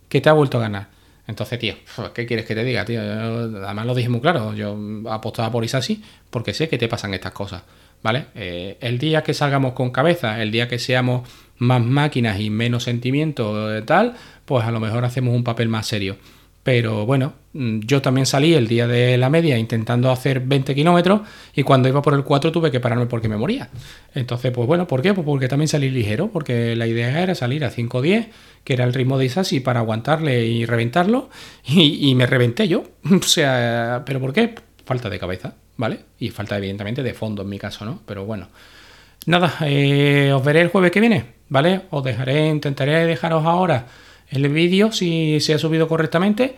que 0.10 0.20
te 0.20 0.28
ha 0.28 0.34
vuelto 0.34 0.58
a 0.58 0.62
ganar. 0.63 0.90
Entonces, 1.25 1.58
tío, 1.58 1.75
¿qué 2.13 2.25
quieres 2.25 2.46
que 2.46 2.54
te 2.54 2.66
diga, 2.66 2.84
tío? 2.84 3.00
además 3.00 3.86
lo 3.86 3.96
dije 3.96 4.10
muy 4.10 4.20
claro, 4.20 4.54
yo 4.54 4.78
apostaba 5.10 5.50
por 5.50 5.63
Isasi 5.63 6.04
porque 6.30 6.54
sé 6.54 6.68
que 6.68 6.78
te 6.78 6.90
pasan 6.90 7.13
estas 7.13 7.32
cosas, 7.32 7.63
¿vale? 8.04 8.25
Eh, 8.36 8.78
el 8.82 9.00
día 9.00 9.24
que 9.24 9.34
salgamos 9.34 9.72
con 9.72 9.92
cabeza, 9.92 10.42
el 10.42 10.51
día 10.51 10.68
que 10.68 10.78
seamos 10.78 11.30
más 11.58 11.82
máquinas 11.82 12.42
y 12.42 12.50
menos 12.50 12.84
sentimientos 12.84 13.82
y 13.82 13.86
tal, 13.86 14.16
pues 14.44 14.66
a 14.66 14.72
lo 14.72 14.82
mejor 14.82 15.06
hacemos 15.06 15.34
un 15.34 15.46
papel 15.46 15.70
más 15.70 15.88
serio. 15.88 16.18
Pero 16.63 17.08
bueno, 17.08 17.34
mm, 17.53 17.80
yo 17.82 18.01
también 18.01 18.27
salí 18.27 18.53
el 18.53 18.68
día 18.68 18.88
de 18.88 19.18
la 19.18 19.30
media 19.30 19.58
intentando 19.58 20.12
hacer 20.12 20.41
20 20.41 20.75
kilómetros 20.75 21.22
y 21.56 21.63
cuando 21.63 21.89
iba 21.89 22.01
por 22.01 22.13
el 22.13 22.24
4 22.24 22.51
tuve 22.51 22.70
que 22.70 22.80
pararme 22.80 23.08
porque 23.08 23.27
me 23.27 23.38
moría. 23.38 23.70
Entonces, 24.13 24.51
pues 24.51 24.68
bueno, 24.68 24.86
¿por 24.88 25.01
qué? 25.01 25.13
Pues 25.13 25.25
porque 25.25 25.48
también 25.48 25.68
salí 25.68 25.89
ligero, 25.89 26.30
porque 26.32 26.75
la 26.75 26.86
idea 26.86 27.22
era 27.22 27.34
salir 27.34 27.65
a 27.65 27.72
5.10, 27.72 28.27
que 28.63 28.74
era 28.74 28.84
el 28.84 28.94
ritmo 28.94 29.18
de 29.18 29.25
Isasi 29.25 29.60
para 29.60 29.80
aguantarle 29.80 30.46
y 30.46 30.65
reventarlo, 30.65 31.30
y, 31.65 32.13
me 32.13 32.27
reventé 32.27 32.68
yo. 32.68 32.84
o 33.12 33.24
sea, 33.24 34.03
¿pero 34.06 34.20
por 34.20 34.34
qué? 34.34 34.53
Falta 34.86 35.10
de 35.10 35.18
cabeza, 35.18 35.56
¿vale? 35.77 36.00
Y 36.20 36.30
falta 36.30 36.58
evidentemente 36.58 37.01
de 37.01 37.13
fondo 37.15 37.41
en 37.41 37.50
mi 37.50 37.58
caso, 37.58 37.86
¿no? 37.86 38.01
Pero 38.06 38.25
bueno. 38.25 38.50
Nada, 39.25 39.56
eh, 39.65 40.32
os 40.34 40.44
veré 40.44 40.62
el 40.62 40.70
jueves 40.70 40.91
que 40.91 41.00
viene, 41.00 41.25
¿vale? 41.50 41.82
Os 41.91 42.03
dejaré, 42.03 42.48
intentaré 42.48 43.06
dejaros 43.06 43.46
ahora 43.46 43.86
el 44.32 44.50
vídeo 44.50 44.92
si 44.92 45.40
se 45.40 45.54
ha 45.54 45.60
subido 45.60 45.88
correctamente 45.88 46.56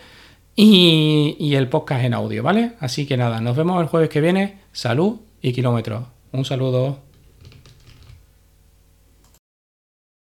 y, 0.55 1.35
y 1.39 1.55
el 1.55 1.67
podcast 1.67 2.05
en 2.05 2.13
audio, 2.13 2.43
¿vale? 2.43 2.73
Así 2.79 3.05
que 3.05 3.17
nada, 3.17 3.41
nos 3.41 3.57
vemos 3.57 3.81
el 3.81 3.87
jueves 3.87 4.09
que 4.09 4.21
viene. 4.21 4.59
Salud 4.71 5.19
y 5.41 5.51
kilómetros. 5.51 6.05
Un 6.31 6.45
saludo. 6.45 7.02